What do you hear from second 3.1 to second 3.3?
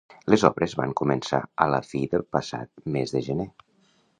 de